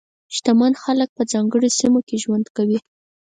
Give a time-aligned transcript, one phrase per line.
[0.35, 2.79] شتمن خلک په ځانګړو سیمو کې ژوند کوي.